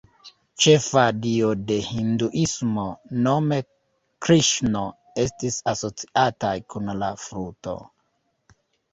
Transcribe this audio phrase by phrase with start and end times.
[0.63, 2.85] Ĉefa dio de Hinduismo,
[3.27, 3.59] nome
[4.27, 4.81] Kriŝno,
[5.25, 7.75] estis asociataj kun la fluto.